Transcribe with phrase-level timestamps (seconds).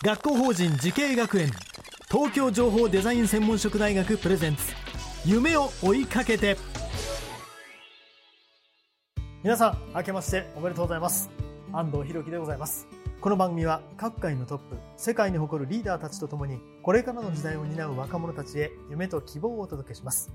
[0.00, 1.50] 学校法人慈恵学園。
[2.08, 4.62] 東京情報デザイン専門職大学プレゼンツ。
[5.26, 6.56] 夢を追いかけて。
[9.42, 11.28] 皆さん明けましておめでとうございます。
[11.72, 12.86] 安藤博樹でございます。
[13.20, 20.30] この番組は各界のトップ世界に誇るリーダーたちとともにこれからの時代を担う若者たちへ夢と希望をお届けします。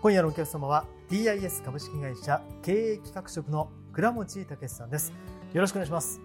[0.00, 5.12] 今夜のお客様は DIS 株式会社経営企画職の倉持武さんです。
[5.52, 6.20] よろしくお願いします。
[6.20, 6.22] よ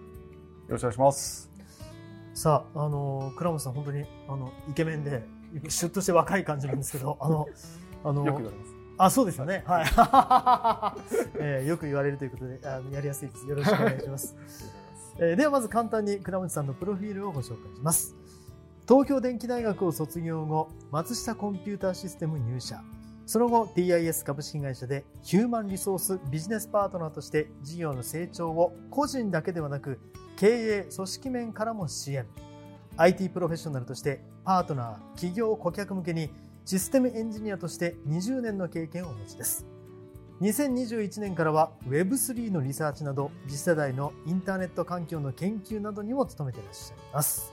[0.68, 1.51] ろしくお願いします。
[2.42, 5.22] さあ、あの倉持さん本当にあのイケメンで
[5.68, 7.46] シュッとして若い感じなんですけど、 あの
[8.02, 8.72] あのよく言われます。
[8.98, 9.84] あそうですよね、はい、
[11.38, 13.46] えーよく言われるということであのやりやすいです。
[13.46, 14.34] よろしくお願いします。
[15.20, 18.16] えーではまず簡単に倉持さんのプロフィールをご紹介します。
[18.88, 22.82] 東京電機大学を卒業後、松下コンピューターシステム入社。
[23.32, 29.98] その後、DIS 株式会社でヒューマンリソースビジネスパートナーとして事業の成長を個人だけではなく
[30.36, 32.26] 経営、組織面からも支援。
[32.98, 36.28] IT プロフェッショナルとしてパートナー、企業、顧客向けに
[36.66, 39.64] システムエンジニアとして20年の経験をお持ちです。
[40.42, 47.50] 2021年からは Web3 のリサーチなど次世代のインターネット環境の研究などにも努めていらっしゃいます。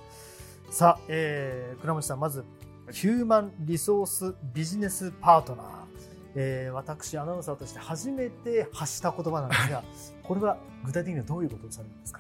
[0.71, 2.43] さあ、えー、倉持さん、まず、
[2.91, 5.67] ヒューマンリソースビジネスパートナー。
[6.35, 9.83] えー、私、アナウンサーとして初めて発した言葉なんですが、
[10.23, 12.19] これは具体的にはどういうことをされるんですか？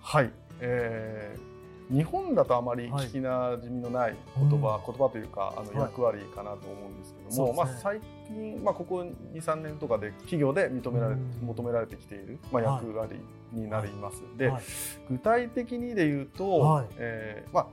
[0.00, 0.30] はい。
[0.60, 1.56] えー
[1.88, 5.90] 日本だとあまり聞きなじみのない言葉、言葉というかあのはい。
[5.90, 7.64] 役割かなと思うんですけども、そうですね。
[7.64, 11.30] まあ最近まあここ2、3年とかで企業で認められうん。
[11.46, 12.84] 求められてきているまあはい。
[12.86, 13.20] 役割
[13.52, 14.20] になります。
[14.36, 14.62] で、はい。
[15.10, 16.86] 具体的にで言うと、はい。
[16.96, 17.66] えーまあ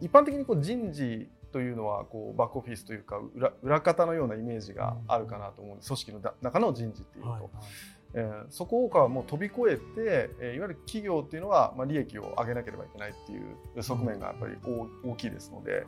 [0.00, 5.88] 一般的にこう人事というのはこうバックオフィスというか裏裏方のようなイメージがあるかなと思うんです。
[5.88, 7.30] 組織のだ中の人事っていうと。
[7.30, 7.50] はいはい
[8.12, 15.84] えーそこをもう飛び越えて、えーいわゆる企業っていうのは、まあ、利益を上げなければいけないっていう側面がやっぱり大大きいですので、はい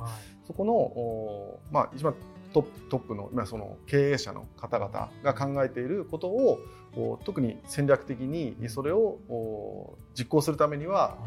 [0.46, 2.14] そこの、おーまあ、一番
[2.52, 6.60] トップトップの,、まあその経営者の方々が考えていることを
[6.96, 11.18] お特に戦略的にそれをお実行するためには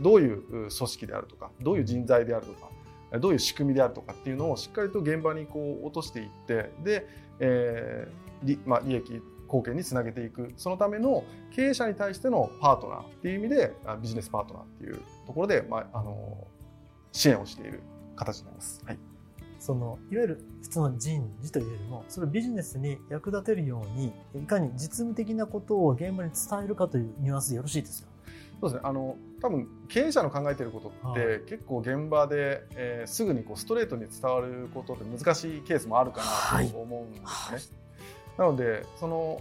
[0.00, 2.70] どういう組織であるとかどういう人材であるとか
[3.18, 7.06] どういう仕組みであるとかっていうのをしっかりと現場にこう落としていってで、
[7.40, 10.52] えー利まあ、利益貢献につなげていく。
[10.56, 16.46] そのための経営者に対してのパートナーっていう意味でビジネスパートナーっていうところで、まあ、あの
[17.12, 17.80] 支援をしている
[18.14, 18.82] 形になります。
[18.86, 18.98] はい。
[19.58, 28.08] そのいわゆる普通の人事というよりもそれをビジネスに役立てるようにいかに実務的なことを現場に伝えるかというニュアンスでよろしいですか
[28.60, 28.80] そうですね。
[28.84, 31.40] あの多分経営者の考えていることって、はい。
[31.40, 36.22] 結構現場で、えーすぐにこうストレートに伝わることって難しいケースもあるか
[36.52, 37.24] なと思うんですね。
[37.26, 37.60] はい。
[38.38, 39.40] なのでその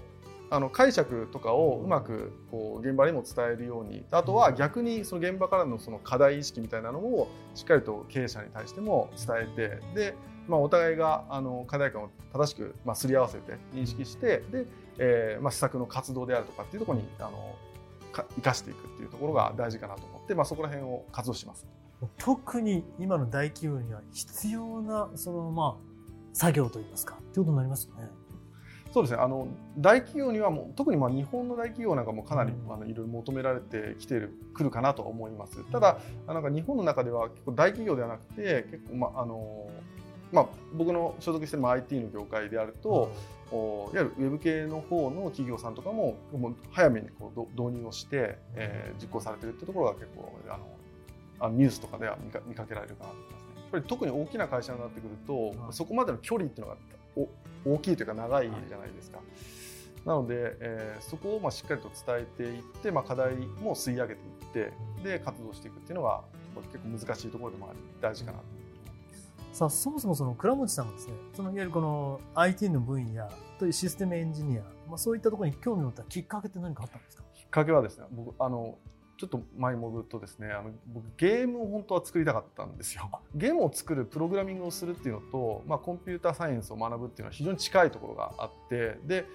[0.52, 10.16] あの解釈とかをうまくこう現場にも伝えるようにあとは逆にその現場からのその課題意識みたいなのをしっかりと経営者に対しても伝えてで、
[10.48, 14.66] まあ、お互いがあの課題感を正しく、まあ、すり合わせて認識してで、
[14.98, 17.36] えーまあ、施策の活動であるとかっていうところにあのか
[18.12, 21.68] 生かしていくっていうところが大事かなと思って、まあ、そこら辺を活動してます。
[22.18, 25.90] 特に今の大企業には必要なそのまあ
[26.34, 28.08] 作業といいますかということになりますよね。
[28.92, 29.48] そうですねあの
[29.78, 39.70] 大企業にはもう特にまあ日本の大企業なんかもかなり、うんあのいろいろ求められてきてるくるかなとは思いますただなんか日本の中では結構大企業ではなくて結構、まああの
[40.32, 43.12] まあ、僕の所属しているまあ IT の業界であると、
[43.52, 50.68] おいわゆるウェブ系の方の企業さんとかももう早めにこうど導入をして、えー実行されてるっていうところが結構あの
[51.40, 53.50] あのニュースとかでは見か見かけられるかなと思いますね。
[53.56, 56.80] やっぱり特に大きな会社になってくると、はいそこまでの距離っていうのが
[57.66, 59.20] お大きいというか長いじゃないですか。
[60.06, 64.74] なので、えーそこをまあしっかりと伝えていって、まあ、課題も吸い上げていって
[65.04, 66.22] で活動していくっていうのが
[66.72, 68.69] 結構難しいところでもあり大事かなと思います。
[69.60, 73.30] さあ、そもそもその倉持さんがですね、そのいわゆるこの IT の分野
[73.60, 77.24] というシステムエンジニア、まあ、そういったところに興味を持ったきっかけって何かあったんですか？
[77.34, 78.78] きっかけはですね僕あの
[79.18, 83.10] ちょっと前に戻るとですねあの僕ゲームを本当は作りたかったんですよ。
[83.36, 89.26] ゲームを作るプログラミングをするっていうのと、まあ、コンピューターサイエンスを学ぶっていうのは非常に近いところがあってで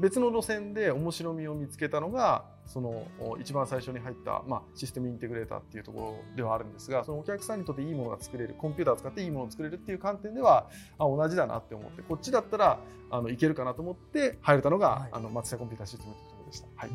[0.00, 3.06] 別の路線で面白みを見つけたのがその
[3.40, 10.68] 一番最初に入った、まあ、システムインテグレーターっていうところではあるんですがそのお客さんにとっていいものが作れるコンピューターを使っていいものを作れるっていう観点では
[10.98, 12.80] あ同じだなって思ってこっちだったら
[13.10, 15.08] あのいけるかなと思って入れたのが、はい。
[15.12, 16.68] あの松下コンピューターシステムというところでした。
[16.76, 16.90] はい。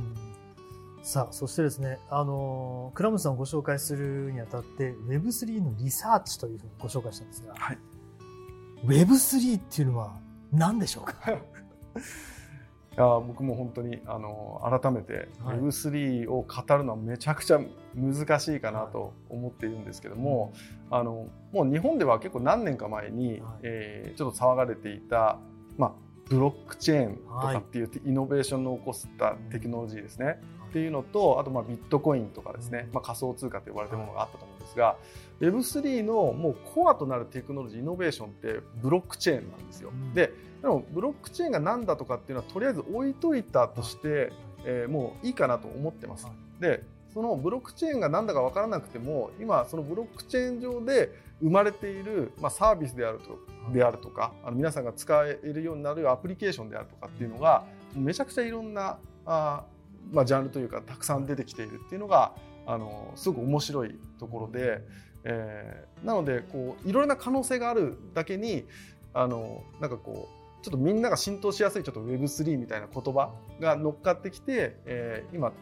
[1.03, 7.77] さあ、そしてですね、あのー倉持さんをご紹介するにあたって、Web3 のリサーチというふうにご紹介したんですが、はい。
[8.85, 10.17] Web3 っていうのは
[10.51, 11.15] 何でしょうか？
[12.97, 15.57] いや僕も本当にあの改めてはい。
[15.57, 17.59] Web3 を語るのはめちゃくちゃ
[17.93, 20.53] 難しいかなと思っているんですけども、
[20.89, 23.41] あのもう日本では結構何年か前に、はい。
[23.63, 25.39] えーちょっと騒がれていた、
[25.77, 25.91] まあ、
[26.29, 30.39] ブロックチェーンとかっていうイノベーションを起こしたテクノロジーですね、
[30.69, 34.97] っていうのとあとまあビットコインとかですね、まあ、仮想通貨と呼ばれてるものがあったと思うんですが、
[35.41, 39.89] Web3 のもうコアとなるテクノロジーイノベーションってブロックチェーンなんですよ。
[39.89, 40.13] うん
[40.65, 44.33] ででもブロックチェーンが何だとかっていうのはとりあえず置いといたとして、
[44.65, 46.25] えーもういいかなと思ってます。
[46.59, 46.81] で
[47.13, 53.37] そのブロックチェーンが何だか分からなくても今そのブロックチェーン上で生まれている、まあ、サービスであると
[53.71, 57.63] であるとかあの皆さんが使えるようになるアプリケーションであるとかっていうのが
[57.95, 62.33] めちゃくちゃいろんなあー、まあ、ジャンルというかたくさん出てきているっていうのが
[62.65, 64.81] あのすごく面白いところで、
[65.25, 68.65] えーなのでこういろいろな可能性があるだけに
[69.13, 75.53] あのなんかこうちょっとみんなが浸透しやすいちょっと Web3 みたいな言葉が乗っかってきて、えー今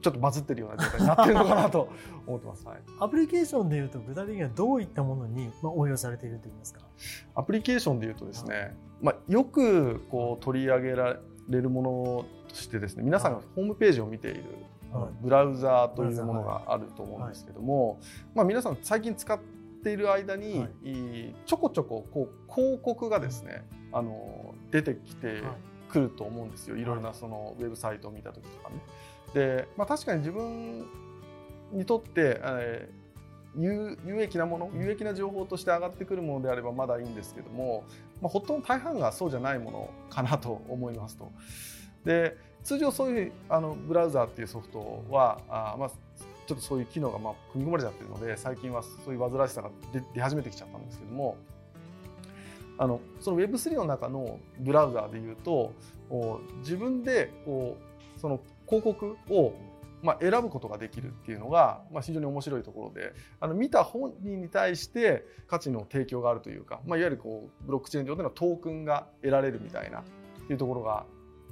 [0.00, 1.88] ちょっとバズってるような状態になってるのかなと
[2.26, 2.66] 思ってます。
[2.66, 2.78] はい。
[2.98, 6.80] アプリケーションでいうと具体的にはどういったものにまあ応用されているといいますか？
[7.36, 14.42] アプリケーションでいうとですね、まあ、よくこう取り上げられるものとしてですね皆さんがホームページを見ている
[14.92, 15.10] はい。
[15.22, 18.00] ブラウザーというものがあると思うんですけども、
[18.34, 19.38] まあ、皆さん最近使っ
[19.84, 25.42] ている間に、はいちょこちょここう広告がですねあの出てきて
[25.90, 28.76] くると思うんですよいろいろなそのウェブサイトを見た時とかね。
[29.34, 30.86] で、まあ、確かに自分
[31.72, 33.02] にとって、えー
[33.56, 37.84] 有有益なもの有益な情報として上がってくるものであればまだいいんですけども、
[38.20, 41.30] まあ、ほとんど大半がそうじゃないものかなと思いますと。
[42.04, 45.90] で通常そういうあのブラウザーっていうソフトはあーまあ
[46.46, 51.36] ちょっとそういう機能がまあ組み込まれちゃってるので最近はそういう煩わしさが出出始めてきちゃったんですけども
[52.78, 55.72] あのその Web3 の中のブラウザーでいうと
[56.60, 57.76] 自分でこ
[58.16, 59.54] うその広告を
[60.02, 70.02] まあ、選ぶことができるっていうのが、まあ、非常に面白いところであの見た本人に対して価値の提供があるというか、まあ、いわゆるこうブロックチェーン上でのトークンが得られるみたいなっ
[70.46, 71.06] ていうところが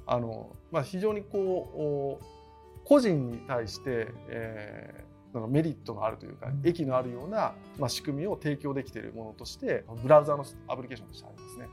[0.05, 2.25] あの、まあ、非常にこう
[2.83, 11.61] 個人に対して、えなんかメリットがあるというか益のあるような、まあ、仕組みを提供できているものとしてブラウザーのアプリケーションとしてありますね。
[11.61, 11.71] なる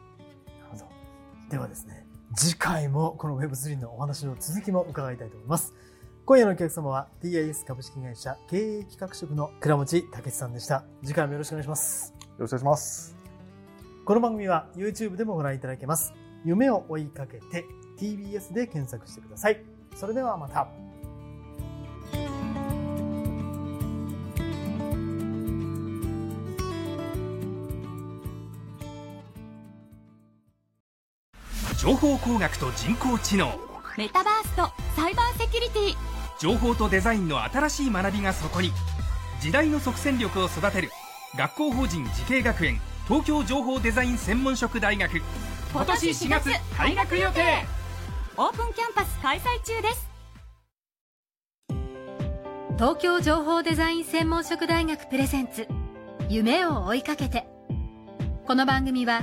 [0.70, 0.84] ほど。
[1.50, 2.06] ではですね
[2.36, 5.74] 次回もこの Web3 のお話の続きも伺いたいと思います。
[6.24, 10.84] 今夜のお客様は TIS 株式会社経営企画職の倉持武さんでした。
[11.02, 12.12] 次回もよろしくお願いします。
[12.20, 13.16] よろしくお願いします。
[14.04, 16.12] この番組は YouTube でもご覧いただけます。
[16.44, 17.64] 夢を追いかけて
[17.98, 19.64] TBS で検索してください。
[19.96, 20.68] それではまた
[31.78, 33.56] 情報工学と人工知能。
[33.96, 35.96] メタバースとサイバーセキュリティ。
[36.40, 38.72] 情報とデザインの新しい学びがそこに。
[39.40, 40.90] 時代の即戦力を育てる。
[41.36, 42.80] 学校法人慈恵学園。
[43.06, 45.22] 東京情報デザイン専門職大学。
[45.72, 47.64] 今年4月開学予定。
[48.36, 50.08] オープンキャンパス開催中です。
[52.76, 55.68] 東京情報デザイン専門職大学プレゼンツ。
[56.28, 57.46] 夢を追いかけて。
[58.48, 59.22] この番組は